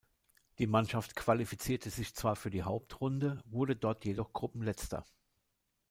[0.57, 5.05] Die Mannschaft qualifizierte sich zwar für die Hauptrunde, wurde dort jedoch Gruppenletzter.